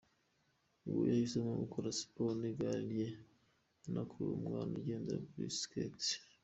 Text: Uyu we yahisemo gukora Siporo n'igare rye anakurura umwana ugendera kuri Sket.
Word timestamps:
Uyu 0.85 0.95
we 0.99 1.05
yahisemo 1.11 1.51
gukora 1.63 1.95
Siporo 1.99 2.31
n'igare 2.41 2.81
rye 2.91 3.07
anakurura 3.87 4.33
umwana 4.39 4.71
ugendera 4.79 5.25
kuri 5.29 5.47
Sket. 5.59 5.99